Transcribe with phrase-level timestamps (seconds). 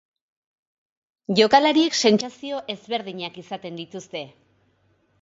[1.41, 4.29] Jokalariek sentsazio ezberdinak izaten dituzte.